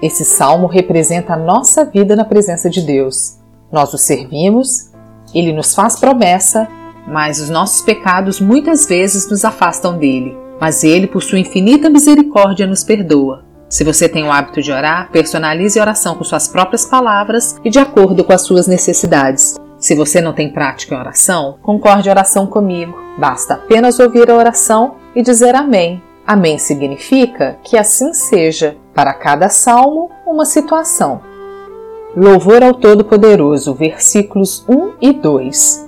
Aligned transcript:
Esse 0.00 0.24
salmo 0.24 0.66
representa 0.66 1.32
a 1.32 1.36
nossa 1.36 1.84
vida 1.84 2.14
na 2.14 2.24
presença 2.24 2.70
de 2.70 2.82
Deus. 2.82 3.38
Nós 3.70 3.92
o 3.92 3.98
servimos, 3.98 4.90
ele 5.34 5.52
nos 5.52 5.74
faz 5.74 5.98
promessa, 5.98 6.68
mas 7.06 7.40
os 7.40 7.50
nossos 7.50 7.82
pecados 7.82 8.40
muitas 8.40 8.86
vezes 8.86 9.28
nos 9.28 9.44
afastam 9.44 9.98
dele. 9.98 10.36
Mas 10.60 10.84
ele, 10.84 11.06
por 11.06 11.22
sua 11.22 11.38
infinita 11.38 11.90
misericórdia, 11.90 12.66
nos 12.66 12.84
perdoa. 12.84 13.44
Se 13.68 13.84
você 13.84 14.08
tem 14.08 14.24
o 14.24 14.32
hábito 14.32 14.62
de 14.62 14.72
orar, 14.72 15.10
personalize 15.10 15.78
a 15.78 15.82
oração 15.82 16.14
com 16.14 16.24
suas 16.24 16.48
próprias 16.48 16.86
palavras 16.86 17.56
e 17.64 17.70
de 17.70 17.78
acordo 17.78 18.24
com 18.24 18.32
as 18.32 18.42
suas 18.42 18.66
necessidades. 18.66 19.56
Se 19.78 19.94
você 19.94 20.20
não 20.20 20.32
tem 20.32 20.52
prática 20.52 20.94
em 20.94 20.98
oração, 20.98 21.58
concorde 21.62 22.08
a 22.08 22.12
oração 22.12 22.46
comigo. 22.46 22.96
Basta 23.18 23.54
apenas 23.54 23.98
ouvir 23.98 24.30
a 24.30 24.34
oração 24.34 24.96
e 25.14 25.22
dizer 25.22 25.54
amém. 25.54 26.02
Amém 26.28 26.58
significa 26.58 27.56
que 27.64 27.74
assim 27.74 28.12
seja. 28.12 28.76
Para 28.94 29.14
cada 29.14 29.48
salmo, 29.48 30.10
uma 30.26 30.44
situação. 30.44 31.22
Louvor 32.14 32.62
ao 32.62 32.74
Todo-Poderoso, 32.74 33.72
versículos 33.72 34.62
1 34.68 34.92
e 35.00 35.12
2. 35.14 35.86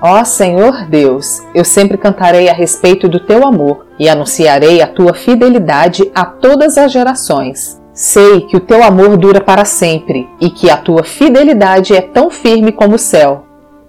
Ó 0.00 0.22
Senhor 0.22 0.86
Deus, 0.88 1.42
eu 1.52 1.64
sempre 1.64 1.98
cantarei 1.98 2.48
a 2.48 2.52
respeito 2.52 3.08
do 3.08 3.18
teu 3.18 3.44
amor 3.44 3.88
e 3.98 4.08
anunciarei 4.08 4.80
a 4.80 4.86
tua 4.86 5.12
fidelidade 5.12 6.08
a 6.14 6.24
todas 6.24 6.78
as 6.78 6.92
gerações. 6.92 7.82
Sei 7.92 8.42
que 8.42 8.56
o 8.56 8.60
teu 8.60 8.84
amor 8.84 9.16
dura 9.16 9.40
para 9.40 9.64
sempre 9.64 10.28
e 10.40 10.50
que 10.50 10.70
a 10.70 10.76
tua 10.76 11.02
fidelidade 11.02 11.96
é 11.96 12.00
tão 12.00 12.30
firme 12.30 12.70
como 12.70 12.94
o 12.94 12.98
céu. 12.98 13.44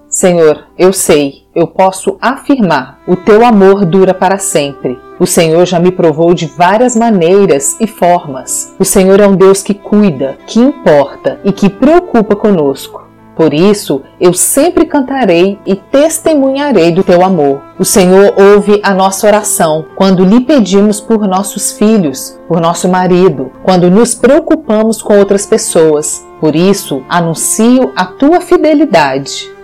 Senhor, 0.07 0.65
eu 0.75 0.91
sei, 0.91 1.43
eu 1.53 1.67
posso 1.67 2.17
afirmar: 2.19 3.01
o 3.07 3.15
teu 3.15 3.45
amor 3.45 3.85
dura 3.85 4.15
para 4.15 4.39
sempre. 4.39 5.08
O 5.19 5.27
Senhor 5.27 5.65
já 5.65 5.79
me 5.79 5.91
provou 5.91 6.33
de 6.33 6.45
várias 6.45 6.95
maneiras 6.95 7.75
e 7.79 7.85
formas. 7.85 8.73
O 8.79 8.85
Senhor 8.85 9.19
é 9.19 9.27
um 9.27 9.35
Deus 9.35 9.61
que 9.61 9.73
cuida, 9.73 10.37
que 10.47 10.59
importa 10.59 11.39
e 11.43 11.51
que 11.51 11.69
preocupa 11.69 12.35
conosco. 12.35 13.07
Por 13.35 13.53
isso, 13.53 14.01
eu 14.19 14.33
sempre 14.33 14.85
cantarei 14.85 15.59
e 15.65 15.75
testemunharei 15.75 16.91
do 16.91 17.03
teu 17.03 17.23
amor. 17.23 17.61
O 17.77 17.85
Senhor 17.85 18.33
ouve 18.37 18.79
a 18.83 18.93
nossa 18.93 19.27
oração 19.27 19.85
quando 19.95 20.25
lhe 20.25 20.41
pedimos 20.41 20.99
por 20.99 21.27
nossos 21.27 21.71
filhos, 21.71 22.39
por 22.47 22.59
nosso 22.59 22.87
marido, 22.89 23.51
quando 23.63 23.89
nos 23.89 24.15
preocupamos 24.15 25.01
com 25.01 25.17
outras 25.17 25.45
pessoas. 25.45 26.25
Por 26.39 26.55
isso, 26.55 27.03
anuncio 27.09 27.91
a 27.95 28.05
tua 28.05 28.41
fidelidade 28.41 29.59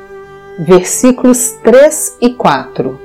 versículos 0.60 1.52
3 1.64 2.18
e 2.22 2.30
4. 2.30 3.05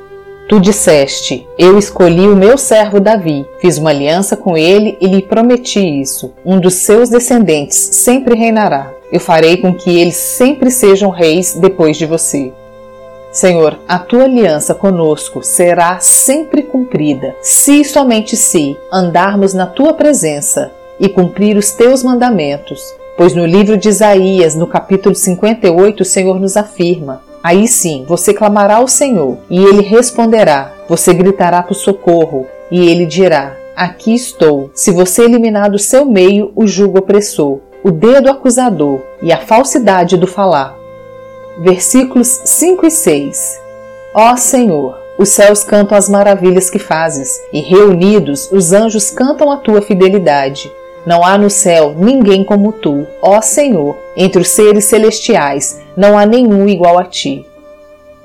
Tu 0.51 0.59
disseste: 0.59 1.47
Eu 1.57 1.79
escolhi 1.79 2.27
o 2.27 2.35
meu 2.35 2.59
servo 2.59 2.99
Davi, 2.99 3.47
fiz 3.61 3.79
uma 3.79 3.91
aliança 3.91 4.37
com 4.37 4.59
ele 4.59 4.99
e 5.01 5.07
lhe 5.07 5.23
prometi 5.23 5.79
isso. 5.79 6.33
Um 6.45 6.59
dos 6.59 6.75
seus 6.75 7.09
descendentes 7.09 7.77
sempre 7.77 8.35
reinará. 8.35 8.93
Eu 9.13 9.21
farei 9.21 9.59
com 9.59 9.73
que 9.73 10.01
eles 10.01 10.17
sempre 10.17 10.69
sejam 10.73 11.09
reis 11.09 11.55
depois 11.55 11.97
de 11.97 12.05
você. 12.05 12.53
Senhor, 13.31 13.79
a 13.87 13.97
tua 14.01 14.25
aliança 14.25 14.75
conosco 14.75 15.41
será 15.41 16.01
sempre 16.01 16.65
cumprida, 16.65 17.37
se 17.41 17.83
e 17.83 17.85
somente 17.85 18.37
se 18.37 18.77
andarmos 18.93 19.55
na 19.55 19.67
tua 19.67 19.93
presença 19.93 20.73
e 20.99 21.09
cumprir 21.09 21.57
os 21.57 21.71
teus 21.71 22.03
mandamentos. 22.03 22.83
Pois 23.17 23.37
no 23.37 23.47
livro 23.47 23.77
de 23.77 23.89
Isaías, 23.89 24.57
no 24.57 24.67
capítulo 24.67 25.15
58, 25.15 26.01
o 26.01 26.05
Senhor 26.05 26.41
nos 26.41 26.57
afirma: 26.57 27.23
Aí 27.43 27.67
sim, 27.67 28.05
você 28.07 28.35
clamará 28.35 28.77
ao 28.77 28.89
Senhor 28.89 29.39
e 29.49 29.63
ele 29.63 29.83
responderá. 29.83 30.73
Você 30.89 31.15
gritará 31.15 31.63
por 31.63 31.75
socorro 31.75 32.47
e 32.71 32.89
ele 32.89 33.07
dirá: 33.07 33.57
Aqui 33.75 34.15
estou. 34.15 34.71
Se 34.75 34.91
você 34.91 35.23
eliminar 35.23 35.71
do 35.71 35.79
seu 35.79 36.05
meio 36.05 36.53
o 36.55 36.67
jugo 36.67 36.99
opressor, 36.99 37.61
o 37.83 37.91
dedo 37.91 38.31
acusador 38.31 39.01
e 39.23 39.33
a 39.33 39.39
falsidade 39.39 40.17
do 40.17 40.27
falar. 40.27 40.77
Versículos 41.59 42.43
5 42.45 42.87
e 42.87 42.91
6. 42.91 43.61
Ó 44.15 44.37
Senhor, 44.37 44.99
os 45.19 45.31
céus 45.31 45.65
cantam 45.65 45.97
as 45.97 46.09
maravilhas 46.09 46.69
que 46.69 46.79
fazes, 46.79 47.41
e 47.53 47.61
reunidos 47.61 48.51
os 48.51 48.73
anjos 48.73 49.11
cantam 49.11 49.51
a 49.51 49.57
tua 49.57 49.81
fidelidade. 49.81 50.71
Não 51.07 51.25
há 51.25 51.39
no 51.39 51.49
céu 51.49 51.95
ninguém 51.97 52.45
como 52.45 52.73
tu, 52.73 53.07
ó 53.23 53.41
Senhor, 53.41 53.97
entre 54.17 54.43
os 54.43 54.49
seres 54.49 54.85
celestiais, 54.85 55.81
não 56.01 56.19
há 56.19 56.25
nenhum 56.25 56.67
igual 56.67 56.99
a 56.99 57.05
ti. 57.05 57.47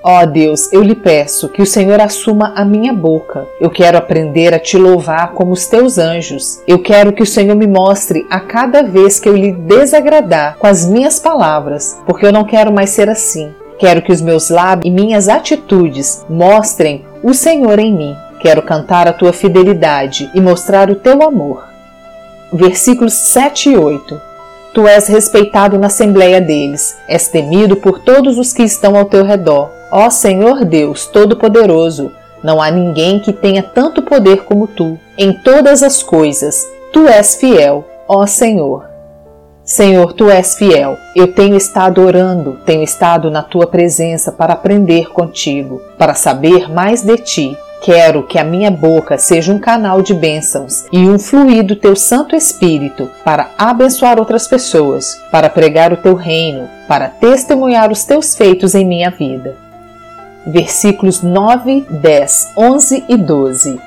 Ó 0.01 0.25
Deus, 0.25 0.71
eu 0.71 0.81
lhe 0.81 0.95
peço 0.95 1.49
que 1.49 1.61
o 1.61 1.65
Senhor 1.65 1.99
assuma 1.99 2.53
a 2.55 2.63
minha 2.63 2.93
boca. 2.93 3.45
Eu 3.59 3.69
quero 3.69 3.97
aprender 3.97 4.53
a 4.53 4.59
te 4.59 4.77
louvar 4.77 5.33
como 5.33 5.51
os 5.51 5.67
teus 5.67 5.97
anjos. 5.97 6.61
Eu 6.65 6.79
quero 6.79 7.11
que 7.11 7.21
o 7.21 7.25
Senhor 7.25 7.53
me 7.53 7.67
mostre 7.67 8.25
a 8.29 8.39
cada 8.39 8.81
vez 8.81 9.19
que 9.19 9.27
eu 9.27 9.35
lhe 9.35 9.51
desagradar 9.51 10.55
com 10.57 10.67
as 10.67 10.87
minhas 10.87 11.19
palavras, 11.19 11.99
porque 12.05 12.25
eu 12.25 12.31
não 12.31 12.45
quero 12.45 12.71
mais 12.71 12.91
ser 12.91 13.09
assim. 13.09 13.51
Quero 13.77 14.01
que 14.01 14.11
os 14.11 14.21
meus 14.21 14.49
lábios 14.49 14.85
e 14.85 14.89
minhas 14.89 15.27
atitudes 15.27 16.25
mostrem 16.29 17.03
o 17.21 17.33
Senhor 17.33 17.77
em 17.77 17.93
mim. 17.93 18.15
Quero 18.39 18.61
cantar 18.61 19.05
a 19.05 19.13
tua 19.13 19.33
fidelidade 19.33 20.31
e 20.33 20.39
mostrar 20.39 20.89
o 20.89 20.95
teu 20.95 21.21
amor 21.21 21.75
versículos 22.55 23.13
7 23.13 23.71
e 23.71 23.77
8. 23.77 24.34
Tu 24.75 24.85
és 24.85 25.07
respeitado 25.07 25.79
na 25.79 25.87
assembleia 25.87 26.41
deles, 26.41 26.97
és 27.07 27.29
temido 27.29 27.77
por 27.77 27.99
todos 27.99 28.37
os 28.37 28.51
que 28.51 28.61
estão 28.61 28.97
ao 28.97 29.05
teu 29.05 29.23
redor. 29.23 29.71
Ó 29.89 30.09
Senhor 30.09 30.65
Deus 30.65 31.05
Todo-Poderoso, 31.05 32.11
não 32.43 32.61
há 32.61 32.69
ninguém 32.69 33.21
que 33.21 33.31
tenha 33.31 33.63
tanto 33.63 34.01
poder 34.01 34.43
como 34.43 34.67
tu. 34.67 34.99
Em 35.17 35.31
todas 35.31 35.81
as 35.81 36.03
coisas, 36.03 36.67
tu 36.91 37.07
és 37.07 37.37
fiel, 37.37 37.85
ó 38.05 38.25
Senhor. 38.25 38.83
Senhor, 39.63 40.11
tu 40.11 40.29
és 40.29 40.55
fiel. 40.55 40.97
Eu 41.15 41.33
tenho 41.33 41.55
estado 41.55 42.01
orando, 42.05 42.59
tenho 42.65 42.83
estado 42.83 43.31
na 43.31 43.41
tua 43.41 43.67
presença 43.67 44.29
para 44.29 44.55
aprender 44.55 45.09
contigo, 45.13 45.81
para 45.97 46.15
saber 46.15 46.69
mais 46.69 47.01
de 47.01 47.15
ti 47.15 47.57
Quero 47.85 48.23
que 48.23 48.39
a 48.39 48.43
minha 48.43 48.71
boca 48.71 49.15
seja 49.15 49.53
um 49.53 49.59
canal 49.59 50.01
de 50.01 50.11
bênçãos 50.11 50.85
e 50.91 51.07
um 51.07 51.19
fluir 51.19 51.63
do 51.63 51.75
teu 51.75 51.95
Santo 51.95 52.35
Espírito 52.35 53.11
para 53.23 53.51
abençoar 53.59 54.17
outras 54.17 54.47
pessoas, 54.47 55.21
para 55.31 55.51
pregar 55.51 55.93
o 55.93 55.97
teu 55.97 56.15
reino, 56.15 56.67
para 56.87 57.09
testemunhar 57.09 57.91
os 57.91 58.03
teus 58.03 58.35
feitos 58.35 58.73
em 58.73 58.83
minha 58.83 59.11
vida. 59.11 59.55
Versículos 60.47 61.21
9, 61.21 61.85
10, 61.87 62.53
11 62.57 63.05
e 63.07 63.15
12. 63.15 63.79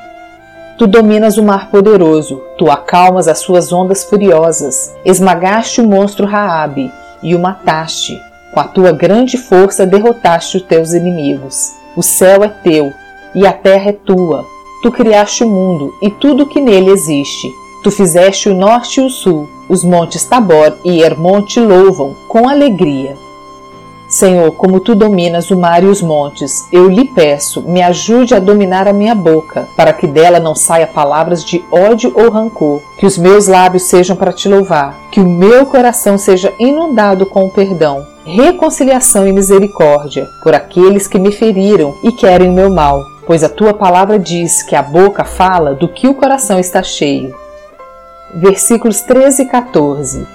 Tu 0.79 0.87
dominas 0.87 1.37
o 1.37 1.43
mar 1.43 1.69
poderoso, 1.69 2.41
tu 2.57 2.71
acalmas 2.71 3.27
as 3.27 3.41
suas 3.41 3.73
ondas 3.73 4.05
furiosas, 4.05 4.95
esmagaste 5.05 5.81
o 5.81 5.89
monstro 5.89 6.25
Raabe 6.25 6.93
e 7.21 7.35
o 7.35 7.41
mataste. 7.41 8.23
Com 8.55 8.61
a 8.61 8.65
tua 8.65 8.93
grande 8.93 9.37
força 9.37 9.85
derrotaste 9.85 10.59
os 10.59 10.63
teus 10.63 10.93
inimigos. 10.93 11.73
O 11.97 12.03
céu 12.03 12.45
é 12.45 12.49
teu 12.49 12.93
e 13.35 13.47
a 13.47 13.53
terra 13.53 13.91
é 13.91 13.93
tua. 13.93 14.45
Tu 14.83 14.93
criaste 14.93 15.43
o 15.43 15.49
mundo 15.49 15.95
e 16.01 16.11
tudo 16.11 16.47
que 16.47 16.61
nele 16.61 16.91
existe. 16.91 17.53
Tu 17.83 17.91
fizeste 17.91 18.49
o 18.49 18.55
norte 18.55 19.01
e 19.01 19.05
o 19.05 19.11
sul, 19.11 19.49
os 19.69 19.85
montes 19.85 20.25
Tabor 20.25 20.77
e 20.85 21.01
Hermon 21.01 21.43
te 21.43 21.61
louvam 21.61 22.15
com 22.29 22.49
alegria. 22.49 23.17
Senhor, 24.09 24.53
como 24.53 24.81
tu 24.81 24.95
dominas 24.95 25.51
o 25.51 25.59
mar 25.59 25.83
e 25.83 25.87
os 25.87 26.01
montes, 26.01 26.67
eu 26.73 26.89
lhe 26.89 27.05
peço, 27.05 27.61
me 27.63 27.83
ajude 27.83 28.35
a 28.35 28.39
dominar 28.39 28.89
a 28.89 28.93
minha 28.93 29.15
boca, 29.15 29.69
para 29.77 29.93
que 29.93 30.07
dela 30.07 30.41
não 30.41 30.55
saia 30.55 30.87
palavras 30.87 31.45
de 31.45 31.63
ódio 31.71 32.13
ou 32.15 32.31
rancor, 32.31 32.81
que 32.99 33.05
os 33.05 33.19
meus 33.19 33.49
lábios 33.49 33.83
sejam 33.83 34.17
para 34.17 34.33
te 34.33 34.49
louvar, 34.49 34.97
que 35.13 35.21
o 35.21 35.29
meu 35.29 35.67
coração 35.67 36.17
seja 36.17 36.55
inundado 36.59 37.27
com 37.27 37.45
o 37.45 37.51
perdão, 37.51 38.03
reconciliação 38.25 39.29
e 39.29 39.33
misericórdia 39.33 40.27
por 40.43 40.55
aqueles 40.55 41.07
que 41.07 41.19
me 41.19 41.31
feriram 41.31 41.95
e 42.03 42.11
querem 42.11 42.49
o 42.49 42.53
meu 42.53 42.71
mal 42.71 43.18
pois 43.29 43.45
a 43.45 43.49
tua 43.51 43.75
palavra 43.75 44.19
diz 44.19 44.63
que 44.63 44.75
a 44.75 44.83
boca 44.83 45.23
fala 45.23 45.75
do 45.75 45.87
que 45.87 46.09
o 46.09 46.15
coração 46.15 46.59
está 46.59 46.83
cheio. 46.83 47.37
Versículos 48.35 49.03
13 49.03 49.43
e 49.43 49.45
14. 49.45 50.27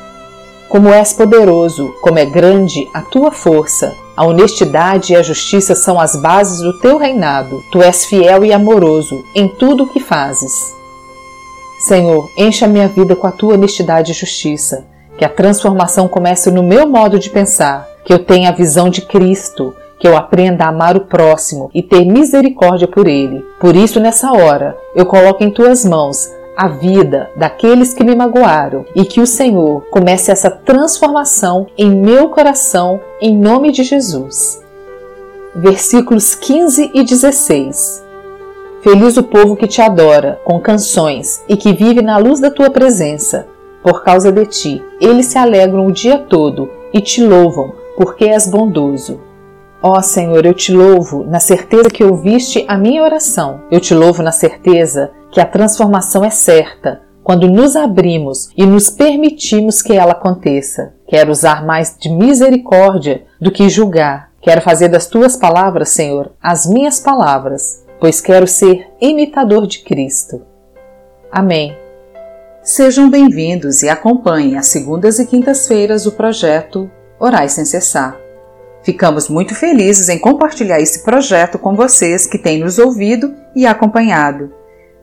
Como 0.69 0.93
és 0.93 1.11
poderoso, 1.11 1.91
como 2.01 2.19
é 2.19 2.25
grande 2.25 2.87
a 2.93 3.01
tua 3.01 3.31
força, 3.31 3.91
a 4.15 4.23
honestidade 4.23 5.13
e 5.13 5.15
a 5.15 5.23
justiça 5.23 5.73
são 5.73 5.99
as 5.99 6.15
bases 6.15 6.59
do 6.59 6.79
teu 6.81 6.97
reinado. 6.97 7.63
Tu 7.71 7.81
és 7.81 8.05
fiel 8.05 8.45
e 8.45 8.53
amoroso 8.53 9.25
em 9.33 9.47
tudo 9.47 9.85
o 9.85 9.87
que 9.87 9.99
fazes. 9.99 10.53
Senhor, 11.87 12.29
encha 12.37 12.67
minha 12.67 12.87
vida 12.87 13.15
com 13.15 13.25
a 13.25 13.31
tua 13.31 13.55
honestidade 13.55 14.11
e 14.11 14.15
justiça. 14.15 14.85
que 15.15 15.25
a 15.25 15.29
transformação 15.29 16.07
comece 16.07 16.49
no 16.49 16.63
meu 16.63 16.87
modo 16.87 17.19
de 17.19 17.29
pensar, 17.29 17.87
que 18.03 18.11
eu 18.11 18.17
tenha 18.17 18.49
a 18.49 18.51
visão 18.51 18.89
de 18.89 19.01
Cristo, 19.01 19.73
que 20.03 20.07
eu 20.09 20.17
aprenda 20.17 20.65
a 20.65 20.67
amar 20.67 20.97
o 20.97 21.05
próximo 21.05 21.71
e 21.73 21.81
ter 21.81 22.03
misericórdia 22.03 22.89
por 22.89 23.07
ele. 23.07 23.39
Por 23.57 23.73
isso, 23.73 24.01
nessa 24.01 24.33
hora, 24.33 24.75
eu 24.93 25.05
coloco 25.05 25.41
em 25.41 25.49
tuas 25.49 25.85
mãos 25.85 26.29
a 26.57 26.67
vida 26.67 27.31
daqueles 27.37 27.93
que 27.93 28.03
me 28.03 28.13
magoaram 28.13 28.83
e 28.93 29.05
que 29.05 29.21
o 29.21 29.25
Senhor 29.25 29.85
comece 29.89 30.29
essa 30.29 30.51
transformação 30.51 31.67
em 31.77 31.89
meu 31.89 32.27
coração, 32.27 32.99
em 33.21 33.33
nome 33.33 33.71
de 33.71 33.81
Jesus. 33.81 34.61
Versículos 35.55 36.35
15 36.35 36.91
e 36.93 37.01
16. 37.01 38.03
Feliz 38.81 39.15
o 39.15 39.23
povo 39.23 39.55
que 39.55 39.67
te 39.67 39.81
adora 39.81 40.37
com 40.43 40.59
canções 40.59 41.45
e 41.47 41.55
que 41.55 41.71
vive 41.71 42.01
na 42.01 42.17
luz 42.17 42.41
da 42.41 42.51
tua 42.51 42.69
presença. 42.69 43.47
Por 43.81 44.03
causa 44.03 44.33
de 44.33 44.45
ti, 44.47 44.83
eles 44.99 45.27
se 45.27 45.37
alegram 45.37 45.87
o 45.87 45.93
dia 45.93 46.17
todo 46.17 46.69
e 46.91 46.99
te 46.99 47.23
louvam, 47.23 47.71
porque 47.95 48.25
és 48.25 48.47
bondoso. 48.47 49.22
Ó 49.85 50.01
Senhor, 50.01 50.45
eu 50.45 50.53
te 50.53 50.71
louvo 50.71 51.25
na 51.25 51.41
certeza 51.41 51.89
que 51.89 52.05
ouviste 52.05 52.63
a 52.69 52.77
minha 52.77 53.03
oração. 53.03 53.65
Eu 53.69 53.81
te 53.81 53.93
louvo 53.93 54.23
na 54.23 54.31
certeza 54.31 55.11
que 55.29 55.41
a 55.41 55.45
transformação 55.45 56.23
é 56.23 56.29
certa 56.29 57.01
quando 57.21 57.49
nos 57.49 57.75
abrimos 57.75 58.49
e 58.55 58.65
nos 58.65 58.89
permitimos 58.89 59.81
que 59.81 59.91
ela 59.91 60.13
aconteça. 60.13 60.93
Quero 61.05 61.33
usar 61.33 61.65
mais 61.65 61.97
de 61.99 62.09
misericórdia 62.09 63.25
do 63.41 63.51
que 63.51 63.67
julgar. 63.67 64.31
Quero 64.41 64.61
fazer 64.61 64.87
das 64.87 65.05
tuas 65.05 65.35
palavras, 65.35 65.89
Senhor, 65.89 66.31
as 66.41 66.65
minhas 66.65 67.01
palavras, 67.01 67.83
pois 67.99 68.21
quero 68.21 68.47
ser 68.47 68.87
imitador 69.01 69.67
de 69.67 69.79
Cristo. 69.79 70.41
Amém. 71.29 71.77
Sejam 72.61 73.09
bem-vindos 73.09 73.83
e 73.83 73.89
acompanhem 73.89 74.57
às 74.57 74.67
segundas 74.67 75.19
e 75.19 75.27
quintas-feiras 75.27 76.05
o 76.05 76.13
projeto 76.13 76.89
Orais 77.19 77.51
Sem 77.51 77.65
Cessar. 77.65 78.22
Ficamos 78.83 79.29
muito 79.29 79.55
felizes 79.55 80.09
em 80.09 80.19
compartilhar 80.19 80.79
esse 80.79 81.03
projeto 81.03 81.57
com 81.57 81.73
vocês 81.73 82.27
que 82.27 82.37
têm 82.37 82.59
nos 82.59 82.77
ouvido 82.77 83.33
e 83.55 83.65
acompanhado. 83.65 84.51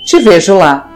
Te 0.05 0.19
vejo 0.19 0.57
lá! 0.57 0.94